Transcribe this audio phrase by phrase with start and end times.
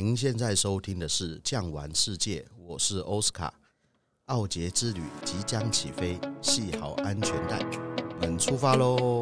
[0.00, 3.52] 您现在收听的是《酱玩世界》，我是奥斯卡。
[4.26, 7.58] 奥杰之旅即将起飞，系好安全带，
[8.14, 9.20] 我们出发喽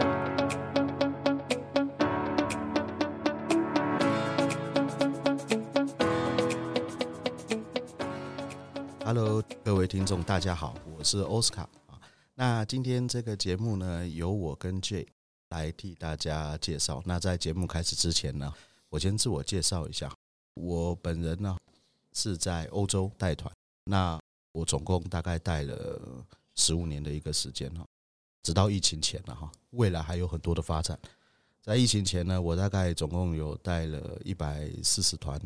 [9.02, 11.98] ！Hello，各位听众，大家好，我是奥斯卡啊。
[12.34, 15.08] 那今天这个节目呢，由我跟 J
[15.48, 17.02] 来替大家介绍。
[17.06, 18.52] 那在节目开始之前呢，
[18.90, 20.12] 我先自我介绍一下。
[20.57, 21.57] 我本人呢
[22.12, 23.52] 是在欧洲带团，
[23.84, 24.19] 那
[24.52, 26.24] 我总共大概带了
[26.55, 27.84] 十五年的一个时间哈，
[28.42, 30.98] 直到疫情前了哈，未来还有很多的发展。
[31.60, 35.38] 在疫情前呢，我大概总共有带了一百四十团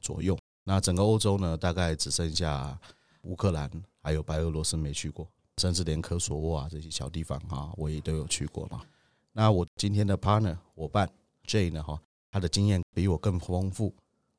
[0.00, 0.38] 左右。
[0.64, 2.78] 那整个欧洲呢，大概只剩下
[3.22, 3.70] 乌克兰
[4.02, 5.28] 还有白俄罗斯没去过，
[5.58, 8.80] 甚至连科索沃啊这些小地方哈，我也都有去过嘛。
[9.32, 11.10] 那我今天的 partner 伙伴
[11.46, 13.94] J 呢哈，他的经验比我更丰富。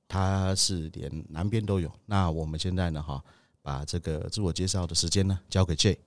[0.08, 1.92] 他是连南边都有。
[2.06, 3.24] 那我们现在呢，哈，
[3.62, 5.98] 把这个自我介绍的时间呢，交给 Jay。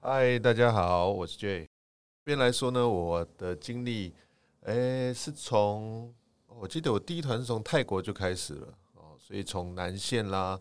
[0.00, 1.64] 嗨，大家好，我是 Jay。
[1.64, 4.14] 这边来说呢，我的经历，
[4.62, 6.14] 诶，是从
[6.46, 10.58] 我记得我第一团是从泰国就开始了哦，所以从南线啦，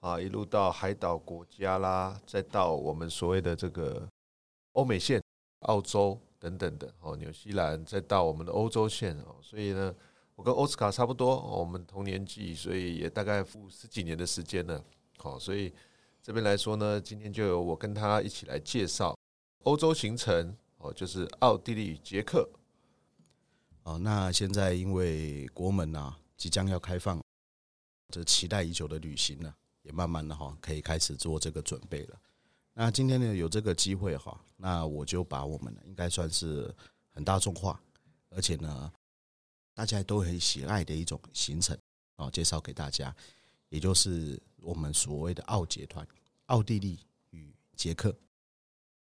[0.00, 4.08] 啊，一路到海岛国家啦，再到我们所谓的这个
[4.72, 5.22] 欧美线、
[5.60, 9.94] 澳洲等等的哦，纽西兰，再到我们的欧洲线哦，所以呢。
[10.40, 14.82] 我跟奥斯卡差不多，我们同年纪，所以也大概负十几年的时间了。
[15.18, 15.70] 好，所以
[16.22, 19.14] 这边来说呢，今天就由我跟他一起来介绍
[19.64, 22.48] 欧洲行程哦，就是奥地利捷克。
[23.82, 27.22] 哦，那现在因为国门啊即将要开放，
[28.08, 32.18] 这期待已久的旅行呢，也慢慢的哈可以开始做这个准备了。
[32.72, 36.74] 那今天呢有这个机会哈，那我就把我们呢应该算是
[37.10, 37.78] 很大众化，
[38.30, 38.90] 而且呢。
[39.80, 41.74] 大家都很喜爱的一种行程
[42.16, 43.16] 啊，介绍给大家，
[43.70, 46.06] 也就是我们所谓的奥捷团，
[46.48, 46.98] 奥地利
[47.30, 48.14] 与捷克。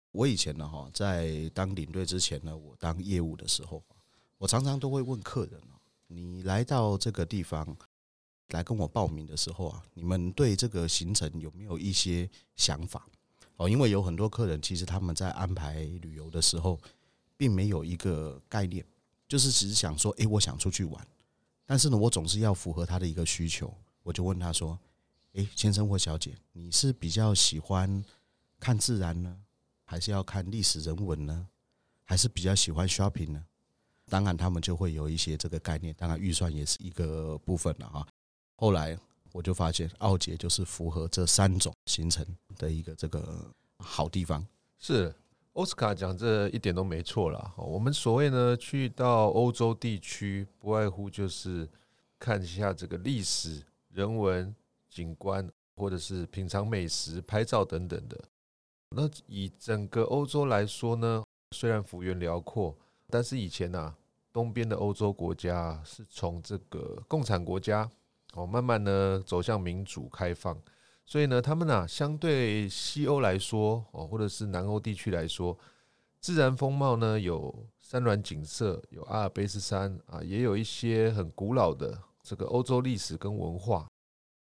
[0.09, 3.83] 我以前呢哈，在当领队之前呢，我当业务的时候，
[4.39, 5.61] 我常常都会问客人，
[6.07, 7.77] 你来到这个地方
[8.47, 13.07] 来跟我报名的时候啊，你们对这个行程有没有一些想法？
[13.57, 16.81] 哦，因为有很多客人其实他们在安排旅游的时候，
[17.37, 18.83] 并没有一个概念。
[19.27, 21.07] 就是只是想说，诶，我想出去玩，
[21.65, 23.73] 但是呢，我总是要符合他的一个需求。
[24.03, 24.77] 我就问他说，
[25.33, 28.03] 诶，先生或小姐，你是比较喜欢
[28.59, 29.35] 看自然呢，
[29.83, 31.47] 还是要看历史人文呢，
[32.03, 33.43] 还是比较喜欢 shopping 呢？
[34.07, 35.91] 当然，他们就会有一些这个概念。
[35.97, 38.07] 当然，预算也是一个部分了哈。
[38.57, 38.95] 后来
[39.31, 42.23] 我就发现，奥杰就是符合这三种行程
[42.57, 44.45] 的一个这个好地方。
[44.77, 45.13] 是。
[45.55, 47.53] 奥斯卡讲这一点都没错啦。
[47.55, 51.67] 我们所谓呢，去到欧洲地区，不外乎就是
[52.19, 54.53] 看一下这个历史、人文、
[54.89, 58.21] 景观，或者是品尝美食、拍照等等的。
[58.89, 62.75] 那以整个欧洲来说呢，虽然幅员辽阔，
[63.09, 63.95] 但是以前呐，
[64.33, 67.89] 东边的欧洲国家是从这个共产国家
[68.33, 70.61] 哦，慢慢呢走向民主开放。
[71.07, 75.55] 所以呢，他们啊，相对西欧来说，哦，或者是南欧地区来说，
[76.19, 83.87] 自然风貌呢，有山峦景色，有阿尔卑斯山啊，也有一些很古老的这个欧洲历史跟文化。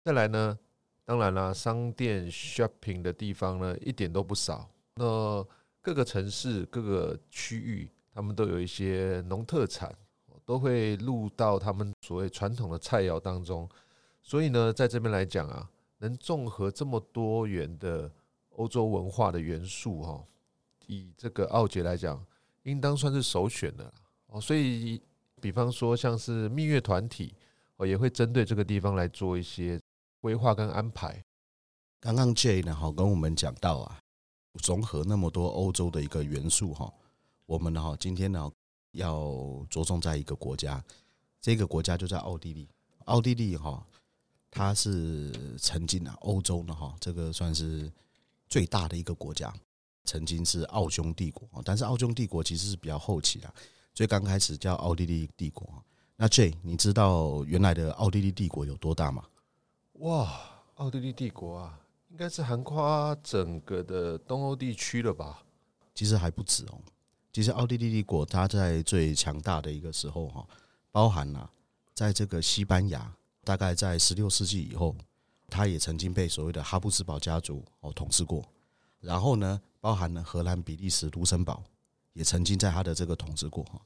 [0.04, 0.56] 再来呢，
[1.04, 4.70] 当然啦，商店 shopping 的地方呢，一点都不少。
[4.94, 5.44] 那
[5.82, 9.92] 各个城市、各个区域，他们都有一些农特产，
[10.44, 13.68] 都会入到他们所谓传统的菜肴当中。
[14.22, 15.68] 所以呢，在这边来讲啊。
[16.04, 18.12] 能综合这么多元的
[18.50, 20.22] 欧洲文化的元素，哈，
[20.86, 22.22] 以这个奥捷来讲，
[22.64, 23.90] 应当算是首选的
[24.26, 24.38] 哦。
[24.38, 25.00] 所以，
[25.40, 27.34] 比方说像是蜜月团体，
[27.76, 29.80] 哦，也会针对这个地方来做一些
[30.20, 31.24] 规划跟安排。
[32.00, 33.98] 刚刚 Jay 呢，哈，跟我们讲到啊，
[34.60, 36.92] 综合那么多欧洲的一个元素，哈，
[37.46, 38.52] 我们呢，哈，今天呢，
[38.92, 40.84] 要着重在一个国家，
[41.40, 42.68] 这个国家就在奥地利，
[43.06, 43.86] 奥地利，哈。
[44.54, 47.92] 它是曾经啊，欧洲的哈，这个算是
[48.48, 49.52] 最大的一个国家，
[50.04, 53.52] 曾经是奥匈帝国，但是奥匈帝国其实是比较后期的，
[53.92, 55.68] 最刚开始叫奥地利帝国。
[56.14, 59.24] 那 Jay，你知道原来的奥地利帝国有多大吗？
[59.94, 60.40] 哇，
[60.76, 61.80] 奥地利帝国啊，
[62.10, 65.42] 应该是横跨整个的东欧地区了吧？
[65.96, 66.78] 其实还不止哦。
[67.32, 70.46] 其实奥地利帝国它在最强大的一个时候哈，
[70.92, 71.50] 包含了
[71.92, 73.12] 在这个西班牙。
[73.44, 74.96] 大概在十六世纪以后，
[75.48, 78.44] 他也曾经被所谓的哈布斯堡家族哦统治过。
[79.00, 81.62] 然后呢，包含了荷兰、比利时、卢森堡，
[82.14, 83.80] 也曾经在他的这个统治过哈。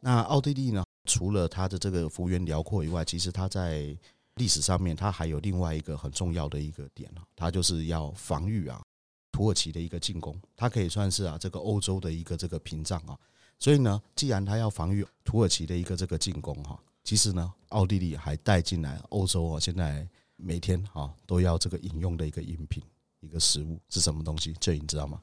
[0.00, 3.96] 那奥地利呢，除了它的这个幅员辽阔以外，其实它在
[4.36, 8.82] 历史上面它还有另外一个很重要的一个点啊，它就是要防御啊
[9.30, 13.18] 土耳其的一个进攻，它可以算是啊这个欧洲的一个这个屏障啊。
[13.58, 22.82] 所以呢，既然它要防御土耳其的一个这个进攻哈，其实呢，奥地利还带进来欧洲啊，现在每天哈都要这个饮用的一个饮品，
[23.20, 24.54] 一个食物是什么东西？
[24.58, 25.20] 这你知道吗？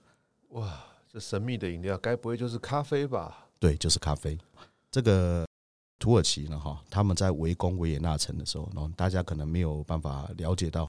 [0.49, 3.47] 哇，这神秘的饮料，该不会就是咖啡吧？
[3.59, 4.37] 对，就是咖啡。
[4.91, 5.45] 这个
[5.97, 10.87] 土耳其呢，哈，他们在围攻维也纳城的时候，然后大家可能没有办法了解到，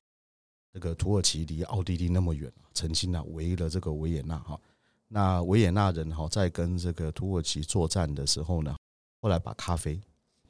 [0.75, 4.61] 这个土耳其离奥地利那么远，曾经啊围了这个维也纳哈。
[5.09, 8.77] 那维也纳人哈在跟这个土耳其作战的时候呢，
[9.21, 10.01] 后来把咖啡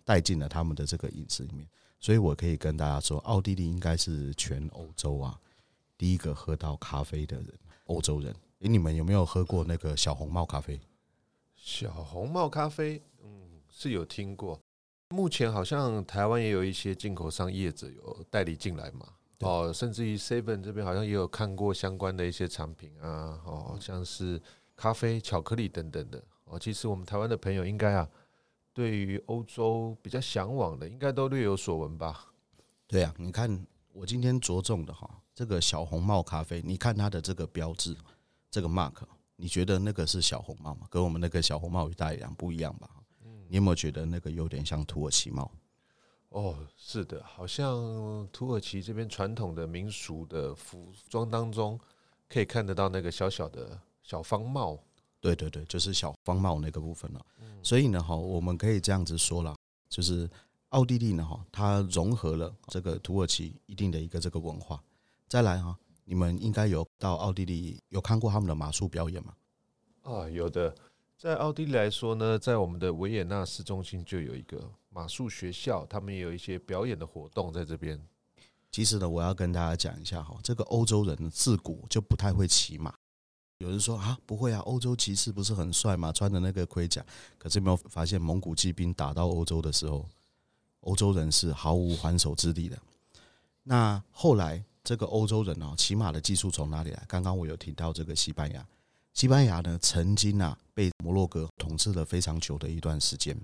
[0.04, 1.66] 带进了他们的这个饮食里面，
[2.00, 5.38] 所以我可以跟大家说，奥地利应该是全欧洲啊
[5.96, 7.48] 第一个喝到咖啡的人，
[7.84, 8.34] 欧洲人。
[8.60, 10.80] 诶，你们有没有喝过那个小红帽咖啡？
[11.56, 14.60] 小红帽咖啡，嗯，是有听过。
[15.10, 19.06] 目前好像台湾也有一些进口商业者有代理进来嘛。
[19.40, 24.40] 哦，甚至于 Seven 这边好像也有看过相关的一些产品啊，哦，像是
[24.76, 26.22] 咖啡、巧克力等等的。
[26.44, 28.08] 哦，其实我们台湾的朋友应该啊，
[28.72, 32.26] 对于欧洲比较向往的，应该都略有所闻吧？
[32.86, 37.96] 对啊，你看我今天着重的哈，这个小红帽咖啡，你看它的这个标志，
[38.50, 38.94] 这个 mark，
[39.36, 40.86] 你觉得那个是小红帽吗？
[40.90, 42.88] 跟我们那个小红帽与大洋不一样吧？
[43.48, 45.50] 你有没有觉得那个有点像土耳其帽？
[46.30, 51.78] 哦，是的，好像土耳其这边传统的民俗的服装当中，
[52.26, 54.82] 可以看得到那个小小的小方帽。
[55.22, 57.24] 对对对，就是小方帽那个部分了。
[57.62, 59.56] 所以呢，哈，我们可以这样子说了，
[59.88, 60.28] 就是
[60.70, 64.82] 奥地利呢，哈，它融合了这个土耳其一定的一个这个文化。
[65.28, 69.32] 再来哈，你们应该有到奥地利有看过他们的马术表演吗？
[70.02, 70.74] 啊，有的。
[71.16, 78.04] 在奥地利来说呢，在我们的维也纳市中心就有一个马术学校，他们也有一些表演的活动在这边。
[78.72, 82.92] 其实呢，我要跟大家讲一下哈，这个欧洲人自古就不太会骑马。
[83.62, 86.10] 有人说啊，不会啊，欧洲骑士不是很帅吗？
[86.10, 87.00] 穿的那个盔甲。
[87.38, 90.04] 可是没有发现，蒙古骑兵打到欧洲的时候，
[90.80, 92.76] 欧洲人是毫无还手之力的。
[93.62, 97.04] 那后来这个欧洲人啊，骑马的技术从哪里来？
[97.06, 98.66] 刚刚我有提到这个西班牙。
[99.14, 103.38] 西班牙呢，曾经啊被摩洛哥统治了非常久的一段时间，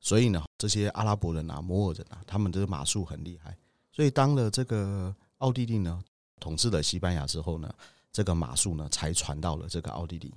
[0.00, 3.54] 所以呢，这些阿拉伯人啊、摩尔人啊，他们的马术很厉害。
[3.92, 6.02] 所以当了这个奥地利呢
[6.38, 7.70] 统治了西班牙之后呢，
[8.12, 10.32] 这个马术呢才传到了这个奥地利，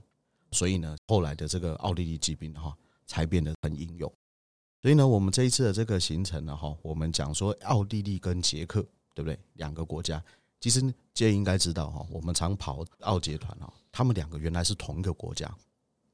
[0.52, 2.76] 所以呢，后来的这个奥地利骑兵哈
[3.06, 4.12] 才变得很英勇。
[4.82, 8.82] 所以呢，我们这一次的这个行程呢哈，我们讲说奥地利跟捷克，
[9.14, 9.40] 对不对？
[9.54, 10.22] 两个国家。
[10.60, 15.50] 其实，这应该知道哈，我们常跑奥捷团哈，他们两个原来是同一个国家。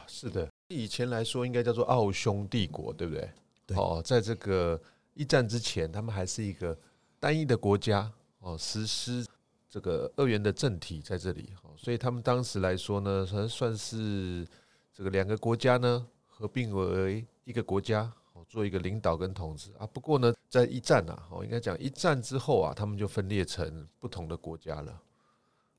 [0.07, 3.29] 是的，以前来说应该叫做奥匈帝国，对不对？
[3.67, 3.77] 对。
[3.77, 4.81] 哦，在这个
[5.13, 6.75] 一战之前，他们还是一个
[7.19, 9.23] 单一的国家哦，实施
[9.69, 11.53] 这个二元的政体在这里。
[11.77, 14.47] 所以他们当时来说呢，算算是
[14.93, 18.11] 这个两个国家呢合并为一个国家。
[18.47, 24.99] 做一个领导跟统治啊，不过呢，在一战啊，我应该讲一战之后啊，他们就分裂成不同的国家了。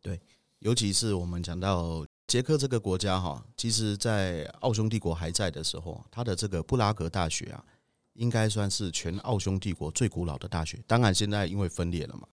[0.01, 0.21] 对，
[0.61, 7.65] 尤其是我们讲到捷克这个国家哈，其实，在奥匈帝国还在的时候，它的这个布拉格大学啊，
[8.13, 10.81] 应该算是全奥匈帝国最古老的大学。
[10.87, 12.29] 当然，现在因为分裂了嘛，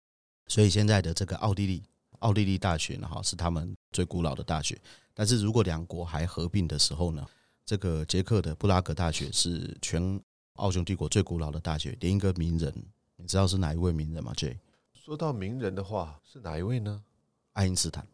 [0.47, 1.83] 所以现在的这个奥地利
[2.19, 4.79] 奥地利大学呢，哈，是他们最古老的大学。
[5.13, 7.25] 但是如果两国还合并的时候呢，
[7.65, 10.19] 这个捷克的布拉格大学是全
[10.53, 12.73] 奥匈帝国最古老的大学，连一个名人，
[13.15, 14.57] 你知道是哪一位名人吗？J，
[14.93, 17.01] 说到名人的话，是哪一位呢？
[17.53, 18.07] 爱因斯坦，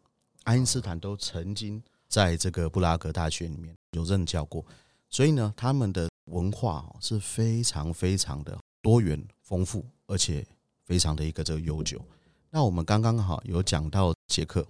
[0.44, 4.64] 爱因斯坦都曾经在这个布拉格大学里面有任教过，
[5.08, 10.46] 所以呢，他们的文化是非常非常的多元丰富，而且
[10.84, 12.02] 非常的一个这个悠久。
[12.52, 14.66] 那我们刚刚好有讲到捷克，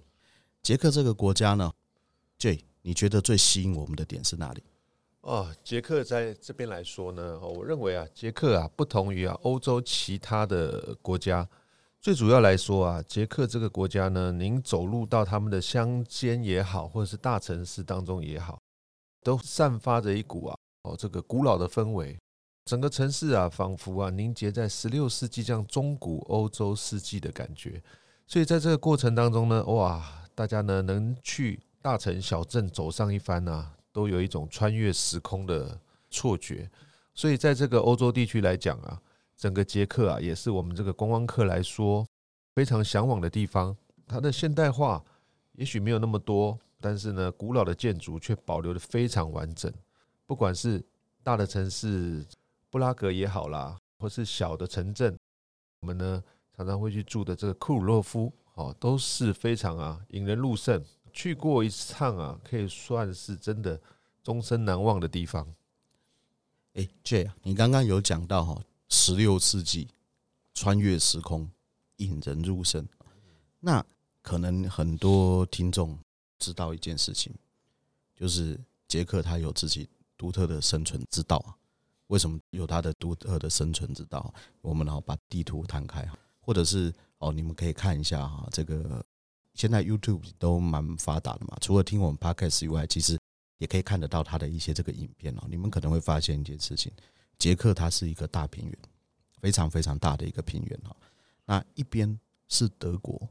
[0.61, 1.71] 捷克这个国家呢
[2.37, 4.63] ，J，你觉得最吸引我们的点是哪里？
[5.21, 11.47] 哦，捷克在这边来说呢，我认为啊，捷克啊，不同于啊欧洲其他的国家，
[11.99, 18.59] 最主要来说啊，捷克这个国家呢，您走入到他们的乡间也好，或者是大城市当中也好，
[19.23, 22.15] 都散发着一股啊哦这个古老的氛围，
[22.65, 27.81] 整个城市啊，仿佛啊凝结在十六世纪这样中古欧洲世纪的感觉。
[28.27, 33.73] 所以在这个过程当中呢，哇，大家呢能去大城小镇走上一番啊。
[33.93, 35.77] 都有一种穿越时空的
[36.09, 36.71] 错觉，
[37.13, 39.01] 所以在这个欧洲地区来讲啊，
[39.35, 42.07] 整个捷克啊，也是我们这个观光客来说
[42.55, 43.75] 非常向往的地方。
[44.07, 45.03] 它的现代化
[45.57, 49.69] 也许没有那么多，但是呢，古老的建筑却保留得非常完整。
[50.25, 50.81] 不管是
[51.21, 52.25] 大的城市
[52.71, 55.15] 布拉格也好啦，或是小的城镇，
[55.81, 56.23] 我们呢
[56.55, 60.83] 常常会去住的这个库鲁洛夫，哦，都是非常啊引人入胜。
[61.11, 63.79] 去过一趟啊，可以算是真的
[64.23, 65.53] 终身难忘的地方。
[66.75, 69.89] 哎，Jay，你刚刚有讲到哈，十六世纪
[70.53, 71.51] 穿越时空，
[71.97, 72.87] 引人入胜。
[73.59, 73.85] 那
[74.21, 75.99] 可能很多听众
[76.39, 77.33] 知道一件事情，
[78.15, 81.57] 就是捷克他有自己独特的生存之道啊。
[82.11, 84.33] 为什么有它的独特的生存之道？
[84.61, 86.05] 我们然后把地图摊开，
[86.41, 89.03] 或者是哦，你们可以看一下哈，这个
[89.53, 91.57] 现在 YouTube 都蛮发达的嘛。
[91.61, 93.17] 除了听我们 Podcast 以外，其实
[93.59, 95.43] 也可以看得到它的一些这个影片哦。
[95.49, 96.91] 你们可能会发现一件事情：
[97.37, 98.77] 捷克它是一个大平原，
[99.39, 100.93] 非常非常大的一个平原哈。
[101.45, 103.27] 那一边是德国。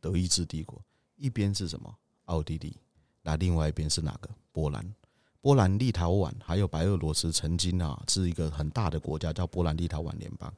[0.00, 0.80] 德意志帝国
[1.16, 1.92] 一边是什么？
[2.26, 2.76] 奥地利，
[3.22, 4.30] 那另外一边是哪个？
[4.52, 4.94] 波兰、
[5.40, 10.52] 波兰、立陶宛还有白俄罗斯，曾经啊是一个很大的国家，叫波兰立陶宛联邦。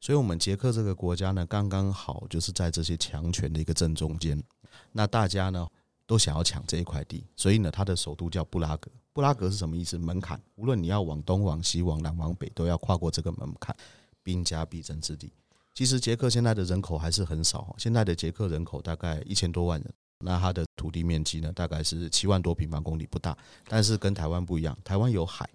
[0.00, 4.42] 所以，我们捷克这个国家呢，刚刚好就是在这些强权的一个正中间。
[4.90, 5.64] 那大家呢
[6.06, 8.90] 都想要抢这一块地，所以呢，它的首都叫布拉格。
[9.12, 9.96] 布拉格是什么意思？
[9.98, 13.76] 门槛，无论你要往东、往西、往南、往北，都要跨过这个门槛，
[14.22, 15.30] 兵家必争之地。
[15.74, 23.36] 其实捷克现在的人口还是很少，现在的捷克人口大概一千多万人，那它的土地面积呢，大概是七万多平方公里，不大。
[23.68, 25.48] 但是跟台湾不一样，台湾有海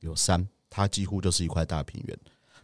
[0.00, 2.18] 有山，它几乎就是一块大平原。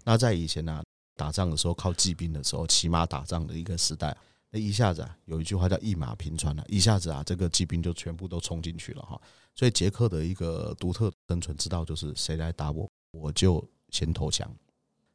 [0.05, 0.83] 那在以前呢、
[1.17, 4.17] 打仗的时候靠骑兵的时候，骑马打仗的一个时代，
[4.51, 9.21] 那一下子啊，有一句话叫一马平川了，一下子啊，这个骑兵就全部都冲进去了哈。
[9.55, 14.51] 所以捷克的一个独特生存之道就是谁来打我，我就先投降。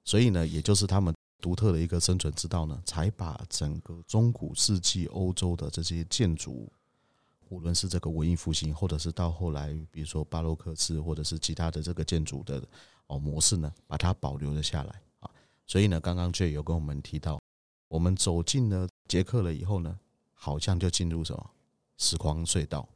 [0.05, 1.13] 所以呢，也就是他们。
[1.41, 6.69] 独特的一个生存之道呢，才把整个中古世纪欧洲的这些建筑，
[7.47, 12.61] 无论是这个文艺复兴，或者是到后来，比如说巴洛克式，或者是其他的这个建筑的
[13.07, 15.31] 哦模式呢，把它保留了下来啊。
[15.65, 17.41] 所以呢，刚刚 J 有跟我们提到，
[17.87, 19.97] 我们走进了捷克了以后呢，
[20.33, 21.49] 好像就进入什么
[21.97, 22.87] 时光隧道，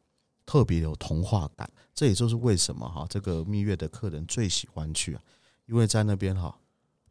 [0.45, 1.71] 特别有童话感。
[1.95, 5.21] 这也就是为什么哈，这个蜜月的客人最喜欢去啊，
[5.65, 6.53] 因为在那边哈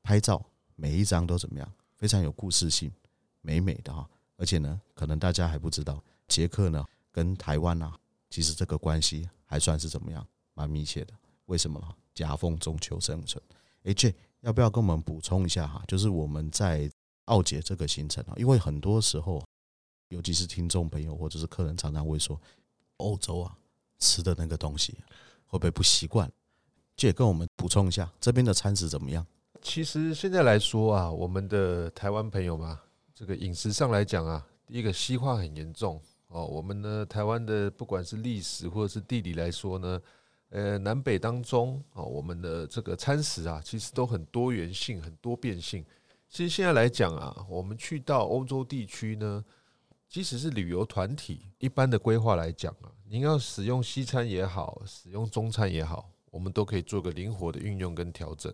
[0.02, 0.44] 拍照。
[0.82, 1.72] 每一张都怎么样？
[1.94, 2.90] 非常有故事性，
[3.40, 4.04] 美美的哈。
[4.36, 7.96] 而且呢，可能大家还不知道，捷克呢跟台湾啊，
[8.28, 11.14] 其实这个关系还算是怎么样，蛮密切的。
[11.46, 11.86] 为什么呢？
[12.16, 13.40] 夹缝中求生存。
[13.84, 15.84] 哎，J，要不要跟我们补充一下哈？
[15.86, 16.90] 就是我们在
[17.26, 19.40] 奥捷这个行程啊，因为很多时候，
[20.08, 22.40] 尤其是听众朋友或者是客人，常常会说，
[22.96, 23.56] 欧洲啊
[24.00, 24.98] 吃的那个东西
[25.46, 26.28] 会不会不习惯
[26.96, 29.24] ？Jay，跟我们补充一下，这边的餐食怎么样？
[29.62, 32.80] 其实现在来说啊，我们的台湾朋友嘛，
[33.14, 36.44] 这个饮食上来讲啊，第一个西化很严重哦。
[36.44, 40.02] 我们呢，台湾的不管是历史或者是地理来说呢，
[40.50, 45.84] 呃，南北当中哦，我们的这个餐食啊，其实都很多元性、很多变性。
[46.28, 49.44] 其实现在来讲啊，我们去到欧洲地区呢，
[50.08, 58.52] 即使是旅游团体一般的规划来讲啊，您要使用西餐也好，使用中餐也好，我们都可以做个灵活的运用跟调整。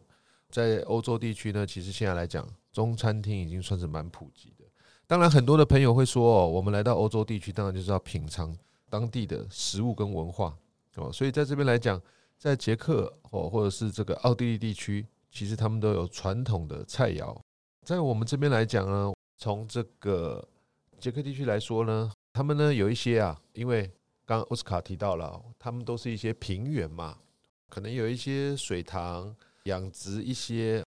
[0.49, 4.64] 在欧洲地区呢，其实现在来讲，中餐厅已经算是蛮普及的。
[5.07, 8.57] 当然，很多的朋友会说哦，我们来到欧洲地区，当然就是要品尝
[8.88, 10.57] 当地的食物跟文化
[10.97, 11.12] 哦。
[11.12, 12.00] 所以在这边来讲，
[12.38, 17.38] 在捷克哦，或者是这个奥地利地区，其实他们都有传统的菜肴。
[17.83, 20.47] 在我们这边来讲呢，从这个
[20.99, 23.83] 捷克地区来说呢，他们呢有一些啊，因为
[24.25, 27.19] 刚刚奥斯卡提到了，他们都是一些平原嘛，
[27.69, 29.37] 可能有一些水塘。
[29.69, 30.83] 养殖一些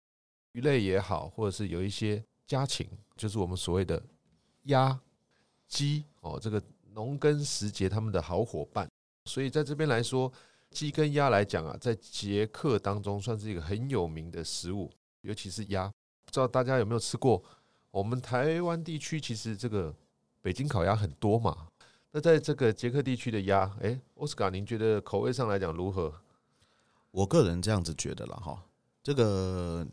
[0.52, 4.02] 鱼类也好，或者是有一些家禽，就是我们所谓的
[4.64, 4.99] 鸭、
[5.66, 6.62] 鸡哦，这个
[6.94, 8.88] 农耕时节他们的好伙伴。
[9.26, 10.32] 所以在这边来说，
[10.70, 15.87] 鸡跟鸭来讲啊，在捷克当中算是一个很有名的食物，尤其是鸭。
[16.25, 17.42] 不知道大家有没有吃过？
[17.90, 19.94] 我们台湾地区其实这个
[20.40, 21.68] 北京烤鸭很多嘛。
[22.11, 26.14] 那在这个捷克地区的鸭，诶，奥斯卡，您觉得口味上来讲如何？
[27.11, 28.62] 我个人这样子觉得了哈。
[29.08, 29.86] 这个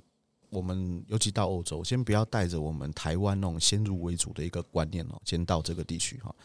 [0.49, 6.35] 我们尤其到欧洲，先不要带着我们台湾那种先入为主的一个观念哦，先到这个地区哈，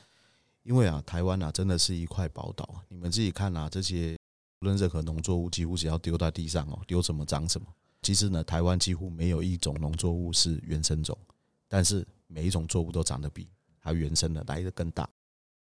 [0.62, 4.16] 因为啊，台湾啊真的是一块宝岛，你们自己看啊，这些
[4.60, 7.66] 无论任何农作物，几乎只要丢在地上哦，丢什么长什么。
[8.02, 11.18] 其实呢，台湾几乎没有一种农作物是原生种，
[11.66, 13.48] 但是每一种作物都长得比
[13.80, 15.10] 它原生的来得更大。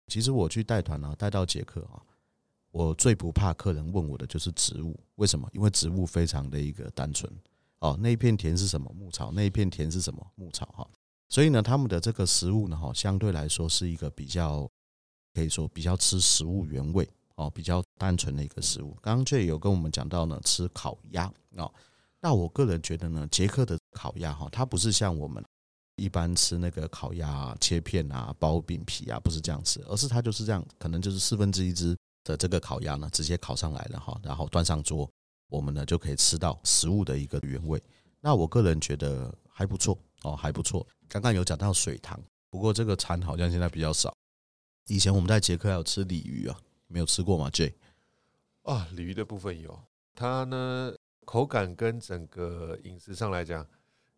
[0.06, 2.00] 其实我去带团啊，带到捷克啊。
[2.76, 5.48] 我最不怕客人问我的就是植物，为什么？
[5.54, 7.32] 因为植物非常的一个单纯
[7.78, 7.96] 哦。
[7.98, 8.92] 那一片田是什么？
[8.94, 9.32] 牧草。
[9.32, 10.26] 那一片田是什么？
[10.34, 10.86] 牧草哈。
[11.30, 14.70] 所以呢，他们的这个食物呢，哈，相对来说是一个比较
[15.32, 18.94] 可以说比较吃食物原味哦，比较单纯的一个食物。
[19.00, 21.72] 刚刚 Jay 有跟我们讲到呢，吃烤鸭哦。
[22.20, 25.42] 那我个人觉得呢，捷克的烤鸭哈，它不是像我们
[25.96, 35.08] 一般吃那个烤鸭啊切片啊、包饼皮啊，不是这样吃，而是它就是这样，可能就是四分之一只的这个烤鸭呢，直接烤上来了哈，然后端上桌，
[35.48, 37.80] 我们呢就可以吃到食物的一个原味。
[38.20, 40.84] 那我个人觉得还不错哦，还不错。
[41.08, 44.12] 刚刚有讲到水塘，不过这个餐好像现在比较少。
[44.88, 47.72] 以前我们在捷克还有吃鲤鱼啊，没有吃过吗？J
[48.62, 49.78] 啊，鲤鱼的部分有，
[50.12, 50.92] 它呢
[51.24, 53.64] 口感跟整个饮食上来讲，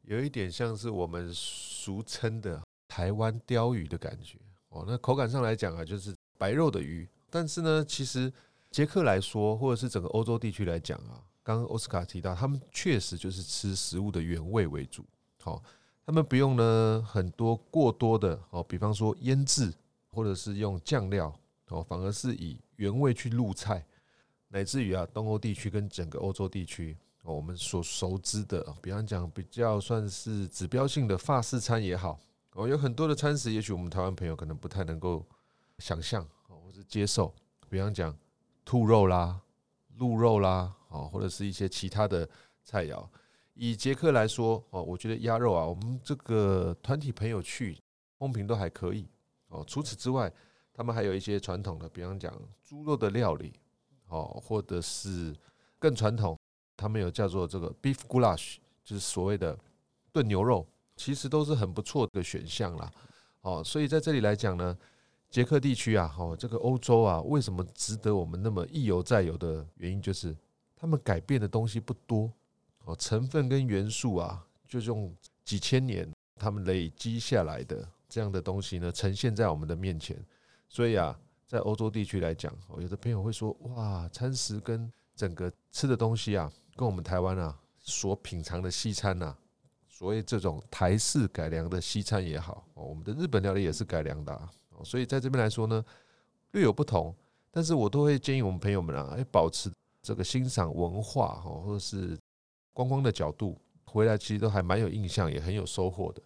[0.03, 4.39] 有一点像是我们俗称的台湾鲷鱼的感觉
[4.71, 4.85] 哦。
[4.87, 7.07] 那口感上来讲啊，就是白肉的鱼。
[7.31, 8.33] 但是呢，其实
[8.71, 15.05] 捷克来说，或者是整个欧洲地区来讲啊，刚刚奥斯卡提到，他们确实就是吃食物的原味为主。
[15.43, 15.63] 好，
[16.07, 19.73] 他们不用呢很多过多的哦，比方说腌制。
[20.11, 21.33] 或者是用酱料
[21.69, 23.87] 哦，反而是以原味去入菜，
[24.49, 32.19] 乃至于啊，东欧地区跟整个欧洲地区哦，我们所熟知的，比方讲比较算是指标性的法式餐也好
[32.55, 35.25] 哦，有很多的餐食，也许我们台湾朋友可能不太能够
[35.79, 36.27] 想象，
[36.69, 37.35] 或是接受，
[37.71, 38.15] 比方讲
[38.63, 39.41] 兔肉啦、
[39.97, 42.29] 鹿肉啦，哦，或者是一些其他的
[42.63, 43.09] 菜肴。
[43.55, 47.79] 以捷克来说哦，我觉得鸭肉啊，我们这个团体朋友去
[48.19, 49.09] 风评都还可以。
[49.49, 50.31] 哦，除此之外，
[50.75, 53.55] 他们还有一些传统的，比方讲猪肉的料理，
[54.09, 55.35] 哦，或者是
[55.79, 56.39] 更传统，
[56.77, 59.59] 他们有叫做这个 beef goulash，就是所谓的
[60.13, 62.93] 炖牛肉，其实都是很不错的选项啦。
[63.41, 64.77] 哦，所以在这里来讲呢，
[65.31, 70.37] 捷克地区啊，哦，这个欧洲啊，为什么值得我们那么一游再游的原因，就是
[70.77, 72.33] 他们改变的东西不多，
[72.85, 77.89] 哦，成分跟元素啊，就用几千年他们累积下来的。
[78.11, 80.17] 这样的东西呢，呈现在我们的面前，
[80.67, 81.15] 所以啊，
[81.47, 89.37] 在欧洲地区来讲，有的朋友会说，哇，餐食跟整个吃的东西啊，跟我们台湾啊所品尝的西餐呐，
[89.91, 94.51] 所谓这种台式改良的西餐也好，哦我们的日本料理也是改良的啊，
[94.85, 95.85] 所以在这边来说呢，
[96.53, 97.15] 略有不同，
[97.51, 99.71] 但是我都会建议我们朋友们啊，哎保持
[100.03, 102.19] 这个欣赏文化哈，或者是
[102.73, 106.23] 观光的角度回来，其实都还蛮有印象，也很有收获的。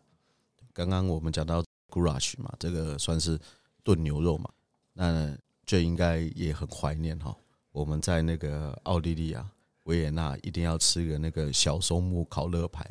[0.72, 1.62] 刚刚我们讲到。
[1.94, 3.38] Goulash 嘛，这个算是
[3.84, 4.50] 炖牛肉嘛，
[4.94, 7.36] 那就应该也很怀念哈。
[7.70, 12.90] 我们在那个奥地利啊，维也纳一定要吃一个那个小松木烤乐排。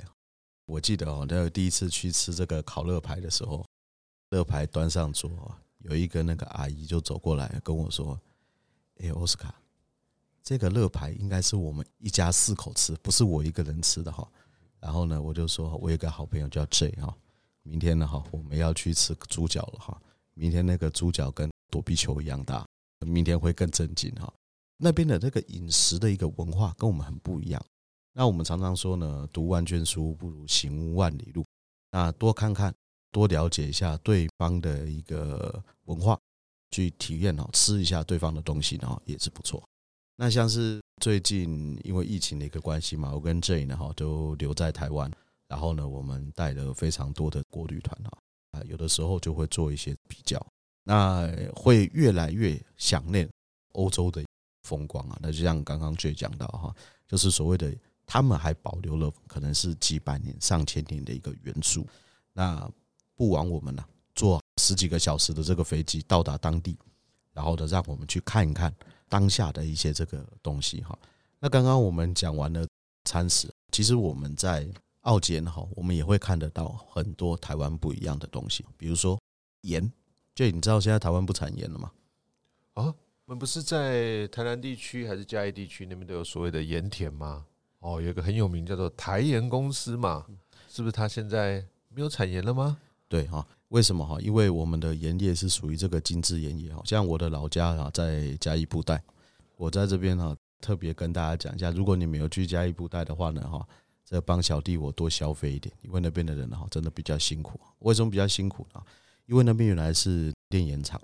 [0.68, 3.66] 我记得哦，那第一次去吃这个烤乐排的时候，
[4.32, 5.30] 乐牌端上桌，
[5.80, 8.20] 有一个那个阿姨就走过来跟我说
[9.00, 9.54] ：“哎，奥斯卡，
[10.42, 14.28] 这个乐牌应该是我们一家四口吃，不是我一个人吃的哈。”
[14.80, 17.16] 然后呢，我就说我有个好朋友叫 J 哈。
[17.64, 20.02] 明天呢哈，我们要去吃猪脚了哈。
[20.34, 22.66] 明天那个猪脚跟躲避球一样大，
[23.06, 24.34] 明天会更震惊哈。
[24.78, 27.64] 那边的这个饮食的一个文化跟我们很不一样。
[28.14, 31.46] 那我们常常说呢，读万卷书不如行万里路。
[31.92, 32.74] 那多看看，
[33.12, 36.18] 多了解一下对方的一个文化，
[36.72, 39.62] 去体验哦，吃一下对方的东西呢，也是不错。
[40.16, 45.12] 那像是最近因为疫情的一个关系嘛，我跟 J 呢哈都留在台湾。
[45.48, 48.12] 然后呢，我们带了非常多的国旅团啊，
[48.52, 50.42] 啊有的时候就会做一些比较，
[50.86, 53.30] 那会越来越想念
[53.74, 54.24] 欧洲的
[54.64, 55.20] 风光啊。
[55.22, 56.74] 那就像刚刚 J 讲到哈，
[57.06, 61.86] 就是所谓的他们还保留了可能是几百年、上千年的一个元素。
[62.32, 62.72] 那
[63.22, 66.76] 不枉我们呢，坐十几个小时的这个飞机到达当地，
[67.34, 68.74] 然后呢，让我们去看一看
[69.08, 70.98] 当下的一些这个东西哈。
[71.40, 72.68] 那刚刚我们讲完了
[73.06, 74.68] 餐食，其实我们在
[75.02, 79.20] 澳间哈，我们也会看得到很多台湾不一样的东西，比如说
[79.62, 79.92] 盐。
[80.34, 81.92] 就你知道现在台湾不产盐了吗？
[82.74, 82.86] 啊，
[83.26, 87.46] 我们不是在台南地区还是嘉义地区那边都有所谓的盐田吗？
[87.82, 90.26] 哦，有一个很有名叫做台盐公司嘛，
[90.68, 90.92] 是不是？
[90.92, 92.80] 他现在没有产盐了吗？
[93.12, 94.18] 对哈，为什么哈？
[94.22, 99.04] 因为我们的盐业是属于这个精致盐业哈，像我的老家啊，在嘉义布袋，
[99.58, 103.68] 我在这边哈，特别跟大家讲一下，如果你没有去嘉义布袋的话呢，哈。
[104.04, 107.58] 这帮小弟我多消费一点，因为那边的人哈真的比较辛苦。
[107.80, 108.84] 为什么比较辛苦呢？
[109.26, 111.02] 因为那边原来是炼盐厂，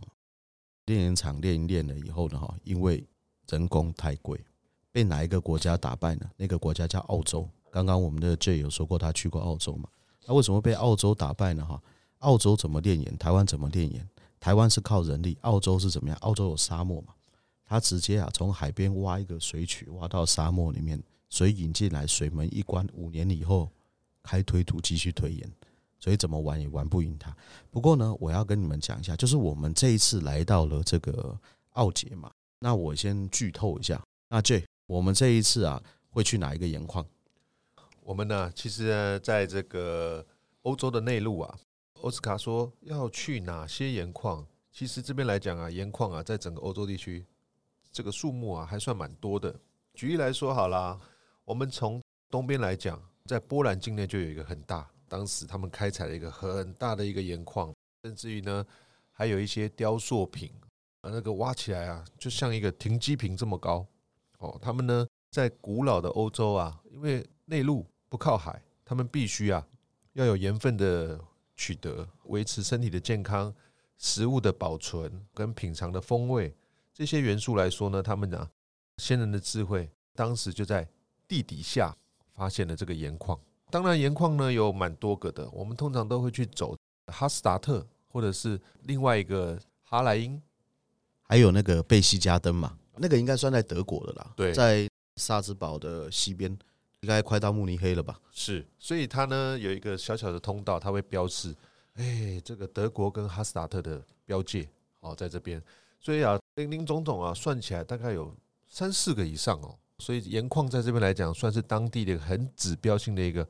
[0.87, 3.01] 炼盐厂炼一炼了以后呢哈，因为
[3.47, 4.37] 人工太贵，
[4.91, 6.29] 被哪一个国家打败呢？
[6.35, 7.47] 那个国家叫澳洲。
[7.71, 9.87] 刚刚我们的 J 有说过他去过澳洲嘛？
[10.25, 11.63] 那为什么被澳洲打败呢？
[11.65, 11.81] 哈，
[12.19, 13.17] 澳洲怎么炼盐？
[13.17, 14.07] 台湾怎么炼盐？
[14.39, 16.17] 台湾是靠人力，澳洲是怎么样？
[16.21, 17.13] 澳洲有沙漠嘛？
[17.65, 21.01] 他直接啊从海边挖一个水渠，挖到沙漠里面。
[21.29, 23.69] 水引进来，水门一关，五年以后
[24.23, 25.51] 开推土继续推盐，
[25.99, 27.35] 所以怎么玩也玩不赢他。
[27.69, 31.37] 不过呢，我要跟你们讲一下，就是我们这一次来到了这个
[31.71, 34.01] 奥捷嘛，那我先剧透一下。
[34.29, 37.05] 那 J，我们这一次啊会去哪一个盐矿？
[38.03, 40.25] 我们呢，其实，在这个
[40.61, 41.59] 欧洲的内陆啊，
[42.01, 44.45] 奥斯卡说要去哪些盐矿？
[44.71, 47.25] 其实这边来讲啊，盐矿啊，在整个欧洲地区，
[47.91, 49.53] 这个数目啊，还算蛮多的。
[49.93, 50.99] 举例来说好啦，
[51.43, 58.65] 我们从东边来讲，在波兰境内就有一个很大，当时他们开采了一个很大的一个盐矿，甚至于呢，
[59.11, 60.51] 还有一些雕塑品，
[61.01, 63.85] 那个挖起来啊，就像一个停机坪这么高。
[64.39, 67.85] 哦，他们呢，在古老的欧洲啊，因为内陆。
[68.09, 69.67] 不靠海，他们必须啊
[70.13, 71.19] 要有盐分的
[71.57, 73.53] 取得，维持身体的健康、
[73.97, 76.55] 食物的保存跟品尝的风味
[76.93, 78.49] 这些元素来说呢，他们啊
[78.97, 80.87] 先人的智慧，当时就在
[81.27, 81.93] 地底下
[82.33, 83.37] 发现了这个盐矿。
[83.69, 90.41] 当然，盐矿呢有蛮多个的，我们通常都会去走哈斯达特，或者是另外一个哈莱因，
[91.23, 96.57] 还有那个贝西加登嘛，那个应该算在德国的啦，对，在萨兹堡的西边。
[97.01, 98.19] 应该快到慕尼黑了吧？
[98.31, 101.55] 是，所以它呢有一个小小的通道，它会标示，
[101.93, 104.67] 哎，这个德国跟哈斯达特的标界
[105.01, 105.61] 哦，在这边。
[105.99, 108.35] 所以啊，林林总总啊，算起来大概有
[108.67, 109.77] 三四个以上哦。
[109.99, 113.47] 所以盐矿在这边来讲，算是当地的很指标性的一个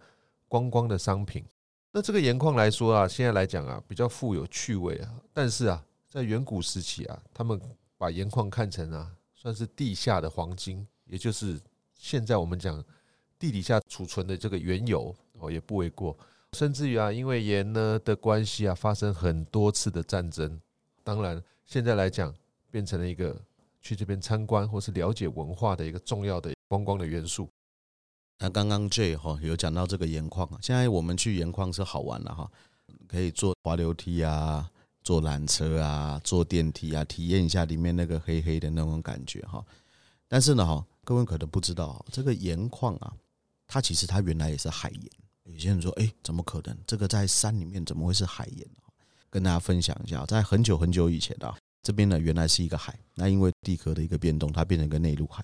[0.50, 1.46] 观光的商品。
[1.92, 5.22] 那这个盐矿来说啊，现在来讲啊，比较富有趣味啊。
[5.32, 7.58] 但是啊，在远古时期啊，他们
[7.98, 11.58] 把盐矿看成啊，算是地下的黄金，也就是
[11.96, 12.84] 现在我们讲。
[13.40, 16.18] 地底下储存的这个原油哦，也不为过。
[16.54, 20.60] 甚至于啊，因为盐呢的关系啊，发生很多次的战争。
[21.04, 22.34] 当然，现在来讲，
[22.72, 23.40] 变成了一个
[23.82, 27.50] 去这边参观或是了解文化的一个重要的观光的元素。
[28.40, 32.50] 那刚刚 J 哈有讲到这个盐矿啊，现在我们去盐矿是好玩了哈，
[33.08, 34.72] 可以坐滑溜梯啊，
[35.04, 39.64] 坐缆车啊，坐电梯啊，体验一下里面那个黑黑的那种感觉哈。
[40.30, 43.14] 但是呢哈，各位可能不知道，这个盐矿啊。
[43.68, 45.04] 它其实它原来也是海盐，
[45.44, 46.76] 有些人说，哎，怎么可能？
[46.88, 48.68] 这个在山里面怎么会是海盐？
[49.30, 55.44] 跟大家分享一下，在很久很久以前啊，这边呢原来是一个海，那因为地壳的一个变动，它变成一个内陆海，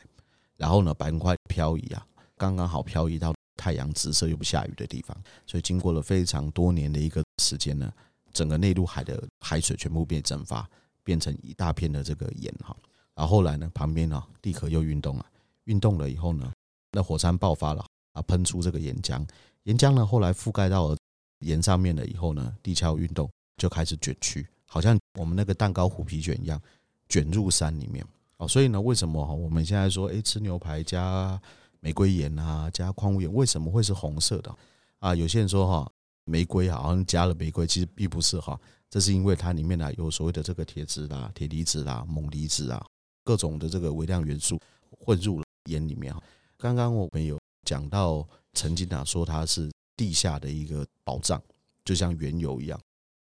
[0.56, 2.08] 然后呢板块漂移啊，
[2.38, 7.92] 刚刚好漂移到太阳直射又不下雨的地方，所以经过了非常多年的一个时间呢，
[8.32, 10.68] 整个内陆海的海水全部被蒸发，
[11.04, 12.76] 变成一大片的这个盐哈，
[13.14, 15.26] 然后后来呢旁边啊地壳又运动了，
[15.66, 16.52] 运动了以后呢，
[16.92, 17.86] 那火山爆发了。
[18.14, 19.28] 啊，喷出这个岩浆，
[19.64, 20.98] 岩浆呢后来覆盖到了
[21.40, 26.62] 盐上面了以后呢，地壳运动就开始卷曲，好像我们那个蛋糕虎皮卷一样
[27.10, 28.06] 卷入山里面。
[28.38, 31.40] 哦，所以呢，为什么哈我们现在说，哎，吃牛排加
[31.80, 34.56] 玫瑰盐啊，加矿物盐，为什么会是红色的？
[35.00, 35.92] 啊，有些人说哈，
[36.26, 42.86] 玫瑰好像加了玫瑰，其实并不是哈，这是因为它里面呢有所谓的这个铁质啦、铁离子啦、锰离子啊，
[43.24, 44.60] 各种的这个微量元素
[45.00, 46.22] 混入了盐里面哈。
[46.58, 47.43] 刚刚我们有。
[47.64, 51.42] 讲到曾经啊，说它是地下的一个宝藏，
[51.86, 52.80] 就像原油一样。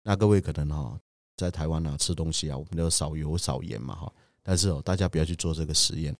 [0.03, 0.99] 那各位可能哈，
[1.37, 4.11] 在台湾啊吃东西啊，我们都少油少盐嘛哈。
[4.41, 6.15] 但是哦，大家不要去做这个实验。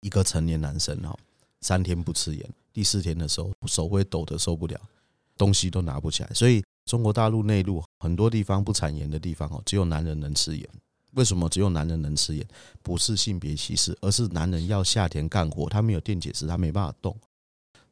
[0.00, 1.16] 一个成年男生哈，
[1.60, 4.80] 三天不吃盐，第四天的时候手会抖得受不了，
[5.36, 6.30] 东西都拿不起来。
[6.34, 10.68] 所以中国大陆内陆很多地方不产盐的地方哦，只有男人能吃盐。
[11.12, 12.44] 为什么只有男人能吃盐？
[12.82, 17.16] 不是性别歧视，而是男人要下田干活，他没有电解质，他没办法动。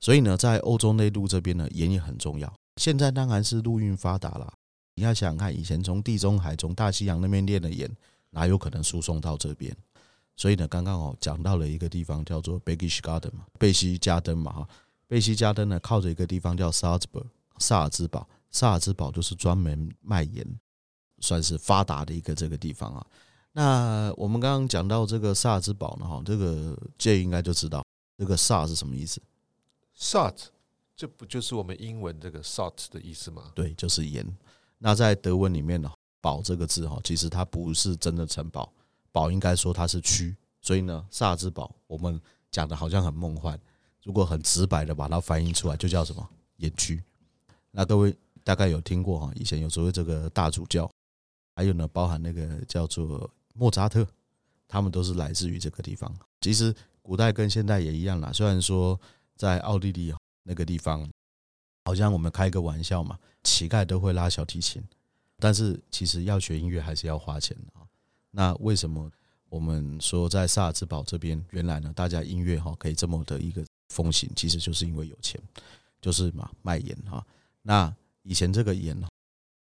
[0.01, 2.53] 所以呢，在欧洲内陆这边呢，盐也很重要。
[2.77, 4.53] 现在当然是陆运发达了。
[4.95, 7.91] 你要想想看，以前从地中海、从大西洋那边炼的盐，
[8.31, 9.75] 哪有可能输送到这边？
[10.37, 14.69] 所以呢，刚刚哦讲到了一个地方叫做 Beggish Garden 嘛，贝西加登嘛哈。
[15.07, 17.27] 贝西加登呢，靠着一个地方叫 Salzburg
[17.59, 18.27] 萨尔兹堡。
[18.51, 20.45] 萨尔兹堡就是专门卖盐，
[21.21, 23.07] 算是发达的一个这个地方啊。
[23.53, 27.85] 那我们刚刚讲到这个萨尔兹堡呢，哈，这个 J 应该就知道
[28.17, 29.21] 这个萨是什么意思。
[30.01, 30.47] Salt，
[30.97, 33.53] 这不就是我们英文这个 salt 的意思吗？
[33.55, 34.27] 对，就是盐。
[34.79, 38.73] 那在德文里面呢，“堡”这个字哈，其实它不是真的城堡，
[39.13, 40.35] 堡应该说它是区。
[40.63, 42.19] 所以呢，萨尔兹堡我们
[42.51, 43.61] 讲的好像很梦幻。
[44.03, 47.03] 如果很直白的把它翻译出来，就叫什么盐区。
[47.71, 50.91] 那各位大概有听过哈，以前有所谓这个大主教，
[51.55, 54.07] 还有呢，包含那个叫做莫扎特，
[54.67, 56.11] 他们都是来自于这个地方。
[56.41, 58.99] 其实古代跟现代也一样啦，虽然说。
[59.41, 61.09] 在奥地利那个地方，
[61.87, 64.83] 好像我们开个玩笑嘛，乞丐都会拉小提琴，
[65.39, 67.89] 但是其实要学音乐还是要花钱的啊。
[68.31, 69.11] 那为什么
[69.49, 75.41] 我们说在萨尔茨堡这边，原来呢，大家音乐哈可以这么的一个风行，其实就是因为有钱，
[76.03, 77.27] 就是嘛卖盐哈。
[77.63, 78.95] 那以前这个盐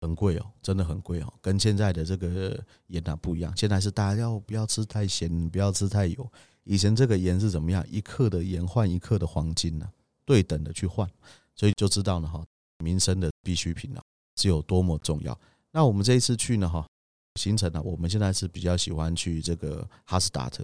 [0.01, 3.55] 很贵哦，真的很贵哦，跟现在的这个盐啊不一样。
[3.55, 6.29] 现在是大家要不要吃太咸，不要吃太油。
[6.69, 7.83] 以前这个盐是怎么样？
[7.89, 9.89] 一克的盐换一克的黄金呢、
[10.23, 11.09] 对等的去换，
[11.55, 12.45] 所以就知道了哈，
[12.83, 14.03] 民生的必需品啊
[14.35, 15.35] 是有多么重要。
[15.71, 16.85] 那我们这一次去呢哈，
[17.39, 20.63] 行程呢，我们现在是比较喜欢去这个哈斯达特。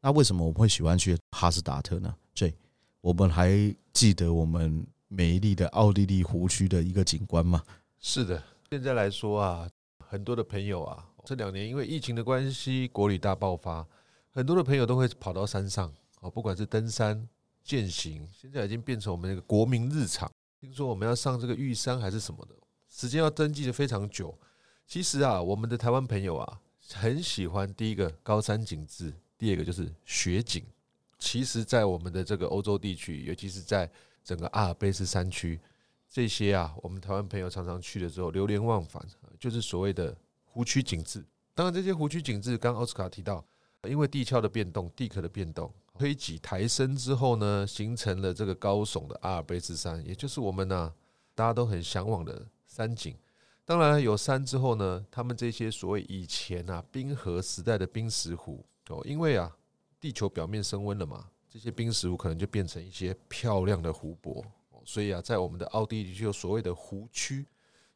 [0.00, 2.14] 那为什么我们会喜欢去哈斯达特呢？
[2.32, 2.54] 这
[3.00, 7.60] 我们还记得我们美丽的奥地利湖区的一个景观吗？
[7.98, 13.84] 是的，现在来说啊，很多的朋友啊，这两年因为疫情的关系，国旅大爆发，
[14.30, 17.28] 很多的朋友都会跑到山上啊，不管是登山。
[17.62, 20.28] 健行现在已经变成我们那个国民日常。
[20.58, 22.54] 听说我们要上这个玉山还是什么的，
[22.88, 24.36] 时间要登记的非常久。
[24.86, 26.60] 其实啊，我们的台湾朋友啊，
[26.94, 30.64] 很喜欢第一个高山景致，第二个就是雪景。
[31.18, 33.88] 其实，在我们的这个欧洲地区，尤其是在
[34.24, 35.60] 整个阿尔卑斯山区，
[36.08, 39.06] 这些啊，我们台湾朋友常常去的时候流连忘返，
[39.38, 40.16] 就是所谓的
[40.46, 41.22] 湖区景致。
[41.54, 43.44] 当然，这些湖区景致，刚奥斯卡提到，
[43.88, 45.72] 因为地壳的变动、地壳的变动。
[45.98, 50.94] 推挤抬升之后呢，形成了这个高耸的阿尔卑斯山，也就是我们呢、
[51.34, 53.14] 大家都很向往的山景。
[53.66, 59.54] 当然有山之后呢，他们这些所谓以前啊冰河时代的冰石湖哦，因为啊
[60.00, 64.42] 地球表面升温了嘛，这些冰石湖可能就变成一些漂亮的湖泊。
[64.86, 67.46] 所以啊，在我们的奥地利就所谓的湖区，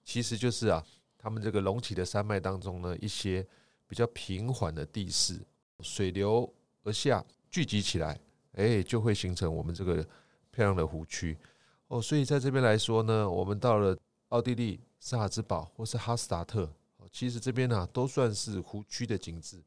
[0.04, 0.84] 其实就是啊
[1.16, 3.44] 他们这个隆起的山脉当中呢，一些
[3.88, 5.40] 比较平缓的地势，
[5.84, 7.24] 水流而下。
[7.50, 8.18] 聚集起来，
[8.54, 10.04] 哎，就会形成我们这个
[10.50, 11.38] 漂亮的湖区
[11.86, 12.02] 哦。
[12.02, 13.96] 所以在这边来说呢，我们到了
[14.30, 16.68] 奥地利萨尔兹堡或是哈斯达特，
[17.12, 19.62] 其实这边呢都算是湖区的景致，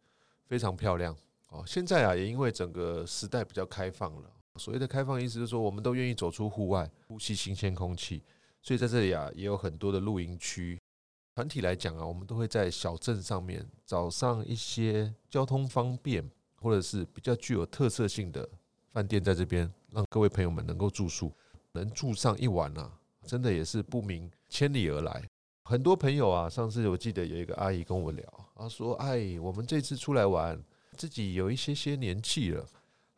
[0.48, 1.16] 非常漂亮
[1.48, 1.64] 哦。
[1.66, 8.22] 现在啊，也因为整个时代比较开放了，所谓的开放意思就是说，我们都愿意走出户外，呼吸新鲜空气。
[8.62, 10.78] 所以在这里啊，也有很多的露营区。
[11.38, 16.28] 团体来讲啊，我们都会在小镇上面找上一些交通方便。
[16.60, 18.50] 或者是比较具有特色性的
[18.92, 21.32] 饭店，在这边让各位朋友们能够住宿，
[21.74, 22.92] 能住上一晚啊，
[23.28, 25.24] 真的也是不明千里而来。
[25.62, 30.60] 很多朋友啊，上次我记得有一个阿姨跟我聊，她说：“哎，我们这次出来玩，
[30.98, 32.66] 自己有一些些年纪了，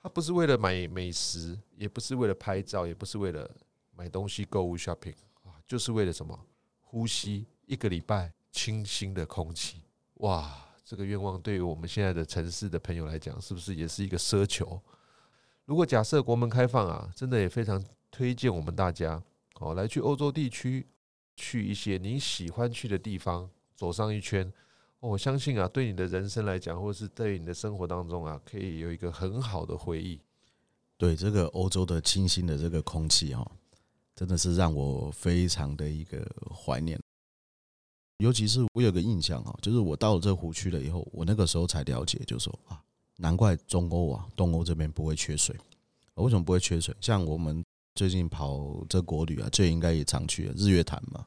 [0.02, 3.50] 她不是为了买美食，也不是为了拍照，也不是为了
[3.96, 6.38] 买东西购物 shopping 啊，就是为了什么？
[6.82, 9.84] 呼吸一个礼拜清新的空气，
[10.16, 14.82] 哇！”这个愿望对于我们现在的城市的朋友来讲，是不是也是一个奢求？
[15.66, 17.80] 如果假设国门开放啊，真的也非常
[18.10, 19.22] 推荐我们大家
[19.60, 20.88] 哦，来去欧洲地区，
[21.36, 24.52] 去一些你喜欢去的地方走上一圈。
[25.00, 30.20] 我相信啊，对你的人生来讲，或者是对你的生活当中啊，可以有一个很好的回忆。
[30.98, 33.48] 对这个欧洲的清新的这个空气哈，
[34.16, 37.00] 真的是让我非常的一个怀念。
[38.20, 42.80] 尤其是我有个印象啊，就是我到了这湖区了以后，我那个时候才了解，就说啊，
[43.16, 45.56] 难怪中欧啊、东欧这边不会缺水。
[46.16, 46.94] 为什么不会缺水？
[47.00, 47.64] 像我们
[47.96, 51.26] 最近跑这国旅啊，最应该也常去日月潭嘛。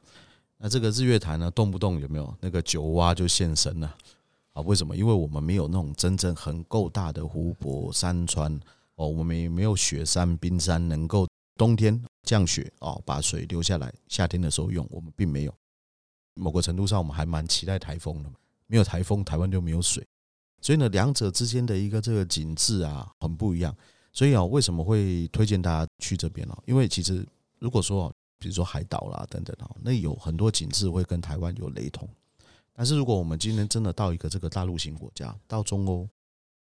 [0.59, 3.95] 那这个日月潭呢，动不动有没有那个九蛙就现身了
[4.53, 4.61] 啊？
[4.61, 4.95] 为什么？
[4.95, 8.53] 因为我们没有那种真正很够大的湖泊、山川
[8.97, 11.27] 哦，我们也没有雪山、冰山能够
[11.57, 15.53] 冬天降雪哦，把水留下来，夏天的时候用，我们并没有。
[16.33, 18.29] 某个程度上，我们还蛮期待台风的。
[18.67, 20.05] 没有台风，台湾就没有水。
[20.61, 23.75] 所以呢，两者之间的一个这个景致啊，很不一样。
[24.11, 26.57] 所以啊，为什么会推荐大家去这边呢？
[26.65, 27.27] 因为其实
[27.59, 32.07] 如果说，比如说海岛啦等等啊，那有很多景致会跟台湾有雷同。
[32.73, 36.07] 但是如果我们今天真的到一个这个大陆型国家，到中欧，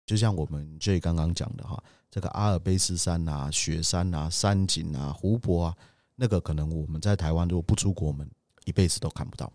[0.04, 5.76] 就像我们 J 刚刚讲的哈，这个阿尔卑斯山啊、雪山啊、山景啊、湖泊啊，
[6.16, 8.28] 那个可能我们在台湾如果不出国门。
[8.64, 9.52] 一辈子都看不到。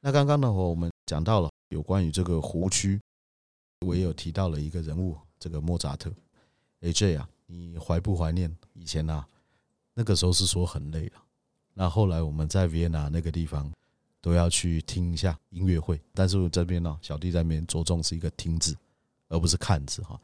[0.00, 3.00] 那刚刚呢，我们讲到了有关于这个湖区，
[3.80, 6.12] 我也有提到了一个人物，这个莫扎特。
[6.80, 9.26] AJ 啊，你怀不怀念以前啊？
[9.94, 11.22] 那个时候是说很累了。
[11.74, 13.70] 那后来我们在维也纳那个地方
[14.20, 18.76] 都要去听一下音乐会，但是我这边呢，小弟在那边着重是一个听字，
[19.28, 20.20] 而不是看字哈。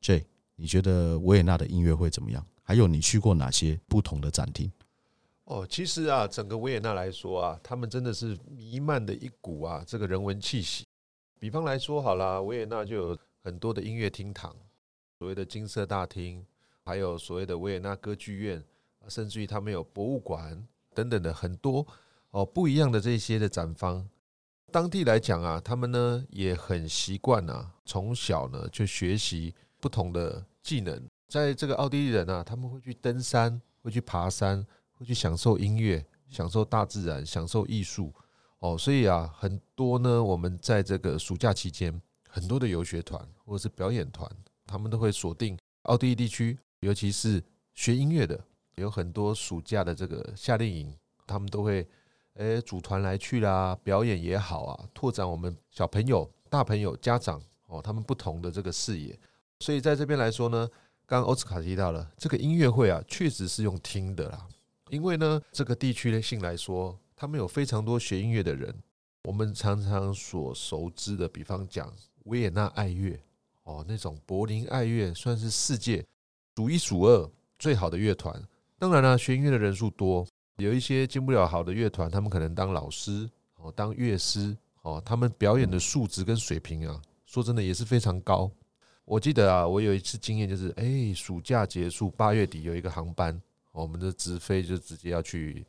[0.00, 0.24] J，
[0.56, 2.44] 你觉得维也纳的音乐会怎么样？
[2.62, 4.70] 还有你去过哪些不同的展厅？
[5.50, 10.86] 哦，其实啊，整个维也纳来说啊，他们真的是弥漫的一股啊，这个人文气息。
[11.40, 14.54] 比方来说，好了，维也纳就有很多的音乐厅堂，
[15.18, 16.46] 所谓的金色大厅，
[16.84, 18.62] 还有所谓的维也纳歌剧院，
[19.08, 21.84] 甚至于他们有博物馆等等的很多
[22.30, 24.08] 哦不一样的这些的展方。
[24.70, 31.04] 当地来讲啊，他们呢也很习惯啊，从小呢就学习不同的技能。
[31.26, 34.64] 在这个奥地利人啊，他们会去登山，会去爬山。
[35.00, 38.12] 会去享受音乐，享受大自然，享受艺术
[38.58, 44.30] 哦，所以啊，很多呢，我们在这个暑假期间，很多的游学团或者是表演团，
[44.66, 47.42] 他们都会锁定奥地利地区，尤其是
[47.74, 48.38] 学音乐的
[48.74, 50.94] 有很多暑假的这个夏令营，
[51.26, 51.88] 他们都会
[52.34, 59.18] 诶组团来去啦，表演也好啊，拓展我们小朋友、大朋友、家长哦，他们不同的这个视野。
[59.60, 60.68] 所以在这边来说呢，
[61.06, 64.46] 刚刚奥斯卡提到了这个音乐会啊，确实是用听的啦。
[64.90, 68.74] 因为呢，这个地区的性来说，他们有非常多学音乐的人。
[69.24, 71.92] 我们常常所熟知的，比方讲
[72.24, 73.18] 维也纳爱乐
[73.64, 76.04] 哦，那种柏林爱乐算是世界
[76.56, 78.42] 数一数二最好的乐团。
[78.78, 80.26] 当然了，学音乐的人数多，
[80.56, 88.50] 有一些进不了好的乐团，他们可能当老师哦，当乐师哦，他们表演的素质跟水平啊，说真的也是非常高。
[89.04, 93.38] 我记得啊，我有一次经验就是，哎，暑假结束，八月底有一个航班。
[93.72, 95.64] 我们的直飞就直接要去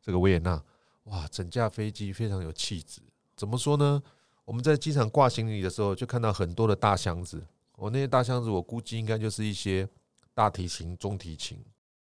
[0.00, 0.62] 这个维也纳，
[1.04, 3.00] 哇，整架飞机非常有气质。
[3.36, 4.02] 怎么说呢？
[4.44, 7.42] 我们在机场挂行李的时候，就看到很多的大箱子。
[7.76, 9.88] 我那些大箱子，我估计应该就是一些
[10.32, 11.58] 大提琴、中提琴，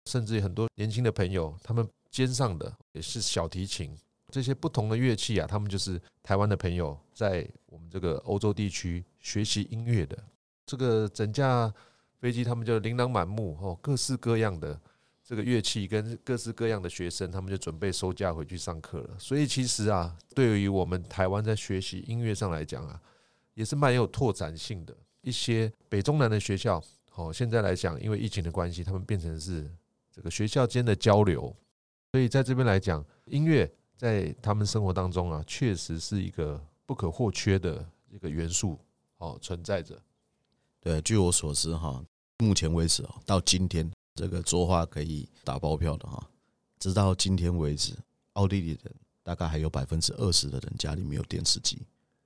[0.05, 3.97] 甚至很多年轻的朋友，他们肩上的也是小提琴。
[4.29, 10.17] 这些不同的乐器啊，他们就是台湾的朋友在我们这个欧洲地区学习音乐的。
[10.67, 11.73] 这个整架
[12.21, 14.79] 飞机，他们就琳琅满目哦，各式各样的。
[15.29, 19.11] 这个乐器跟各式各样的学生，他们就准备收假回去上课了。
[19.19, 22.99] 所以其实啊，对于我们台湾在学习音乐上来讲啊，
[23.53, 24.97] 也是蛮有拓展性的。
[25.21, 26.83] 一些北中南的学校，
[27.15, 29.71] 哦，现在来讲，因为疫情的关系，他们变成是
[30.11, 31.55] 这个学校间的交流。
[32.13, 38.81] 所以在这边来讲，音乐在他们生活当中啊，确实是一个不可或缺的一个元素
[39.19, 40.01] 哦，存在着。
[40.81, 42.03] 对，据我所知哈，
[42.39, 43.93] 目前为止哦，到今天。
[44.19, 46.21] 这个作画可以打包票的哈，
[46.81, 47.97] 直到今天为止，
[48.33, 51.81] 奥地利人大概还有百分之二十的人家里没有电视机。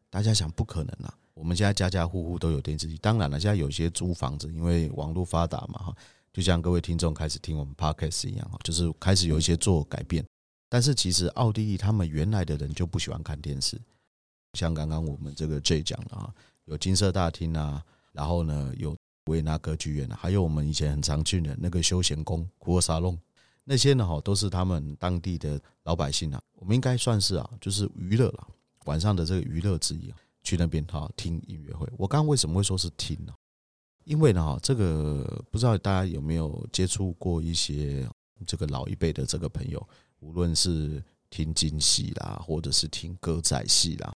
[0.08, 1.14] 大家想不可能啊！
[1.34, 5.96] 我们现在家家户户都有电视机，当然了，现在有些租房子，因为网络发达嘛哈，
[6.32, 10.24] 就像各位听众开始听我们 Podcast 一样哈，就是开始有一些做改变。
[10.70, 13.78] 但是其实奥地利他们原来的人就不喜欢看电视，
[14.54, 18.96] 像刚刚我们这个 J 讲的哈，有金色大厅啊，然后呢有。
[19.26, 23.18] 维纳歌剧院，还有我们以前很常去的那个休闲宫库尔沙龙，
[23.64, 28.48] 那些呢哈都是他们当地的老百姓啊，我们应该算是啊，就是娱乐了，
[28.86, 31.86] 晚上的这个娱乐之一，去那边哈听音乐会。
[31.96, 33.32] 我刚刚为什么会说是听呢？
[34.04, 38.08] 因为呢哈，这个不知道大家有没有接触过一些
[38.44, 44.12] 这个老一辈的这个朋友，无论是听京戏啦，或者是听歌仔戏啦，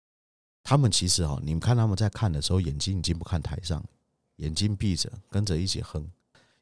[0.62, 3.85] 他们其实哈，你们看他们在看的时候，眼睛已经不看台上。
[4.37, 6.01] 眼睛闭着，跟着一起哼，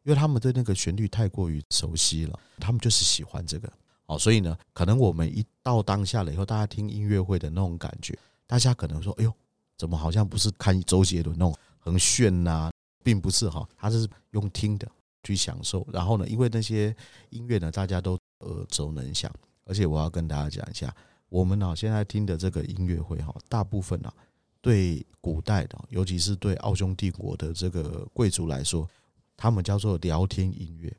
[0.02, 3.72] 因为他们对那个旋律太过于熟悉了，他们就是喜欢这个。
[4.04, 9.32] 好，所以呢，可能我们一到当下了以后，大家听音乐会的那种感觉，大家可能说：“哎呦，
[9.76, 12.70] 怎么好像不是看周杰伦那种很炫呐？”
[13.04, 14.88] 并不是哈，他是用听的
[15.24, 15.86] 去享受。
[15.92, 16.94] 然后呢，因为那些
[17.30, 19.32] 音乐呢，大家都耳熟能详，
[19.64, 20.94] 而且我要跟大家讲一下，
[21.28, 24.12] 我们呢现在听的这个音乐会哈，大部分啊。
[24.62, 28.88] 对古代的，尤其是对奥匈帝国的这个贵族来说，
[29.36, 30.90] 他们叫做聊天音乐。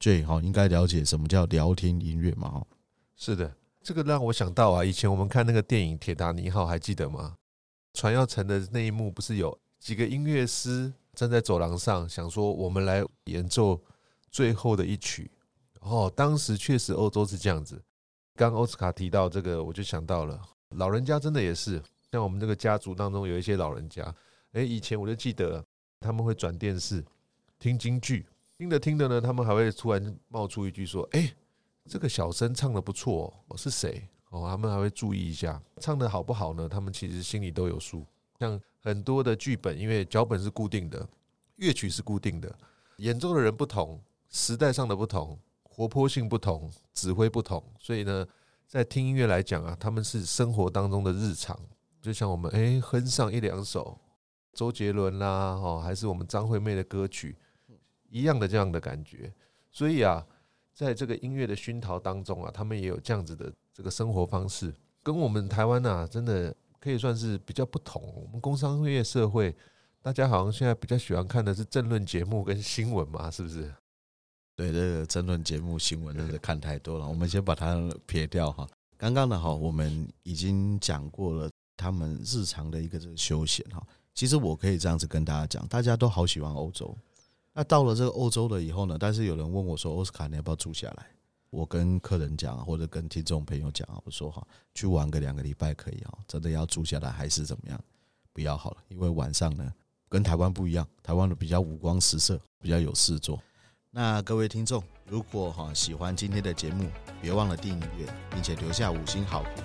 [0.00, 2.62] 最好应该了解什么叫聊天音乐嘛？
[3.16, 7.36] 是的，这个让我想到啊，以前我们看那个电影《铁达尼号》，还记得吗？
[7.94, 13.80] 船要沉的那一幕，不是有几个音乐师站在走廊上，想说我们来演奏
[14.30, 15.30] 最后的一曲。
[15.80, 17.80] 哦，当时确实欧洲是这样子。
[18.34, 21.80] 刚奥斯卡提到这个，我就想到了，老人家真的也是。
[22.14, 24.14] 像我们这个家族当中有一些老人家，
[24.52, 25.60] 哎，以前我就记得
[25.98, 27.04] 他们会转电视
[27.58, 28.24] 听京剧，
[28.56, 31.34] 听着听着呢，他们还会突然冒出一句说：“哎，
[31.86, 36.68] 这个小生唱得不错，我是谁？”哦，他们还会注意一下唱得好不好呢？
[36.68, 38.06] 他们其实心里都有数。
[38.38, 41.04] 像很多的剧本，因为脚本是固定的，
[41.56, 42.56] 乐曲是固定的，
[42.98, 44.00] 演奏的人不同，
[44.30, 48.24] 时代上的不同，活泼性不同，指挥不同，所以呢，
[48.68, 51.58] 在听音乐来讲啊，他们是生活当中的日常。
[52.04, 53.98] 就像我们哎哼上一两首
[54.52, 57.34] 周杰伦啦，哦，还是我们张惠妹的歌曲
[58.10, 59.32] 一样的这样的感觉。
[59.70, 60.22] 所以啊，
[60.74, 64.70] 在这个音乐的熏陶当中啊，他们也有这样子的这个生活方式，
[65.02, 68.02] 跟我们台湾呐，真的可以算是比较不同。
[68.14, 69.56] 我们工商业社会，
[70.02, 73.72] 大家好像现在比较喜欢看的是政论节目跟新闻嘛，是不是？
[74.54, 77.08] 对，这个争论节目、新闻真的看太多了。
[77.08, 78.68] 我们先把它撇掉哈。
[78.98, 81.50] 刚刚的哈，我们已经讲过了。
[81.76, 86.96] 他们日常的一个这个休闲哈，其实我可以这样子跟大家讲，大家都好喜欢欧洲。
[87.52, 91.06] 那到了这个欧洲了以后呢，但是有人问我说：“奥斯卡，你要不要住下来？”
[91.50, 94.44] 我跟客人讲，或者跟听众朋友讲啊，我说：“哈，
[94.74, 97.80] 去玩个两个礼拜可以啊，真的要住下来还是怎么样？
[98.32, 99.72] 不要好了，因为晚上呢
[100.08, 103.40] 跟台湾不一样，台湾的比较五光十色，比较有事做。
[103.92, 106.90] 那各位听众，如果哈喜欢今天的节目，
[107.22, 109.62] 别忘了订阅，并且留下五星好评，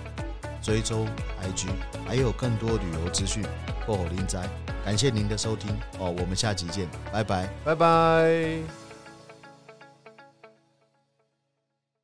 [0.62, 1.06] 追踪
[1.42, 1.66] IG，
[2.06, 3.42] 还有更多旅游资讯。
[3.86, 4.48] 过后临哉，
[4.84, 8.89] 感谢您的收听哦，我们下集见，拜拜，拜拜。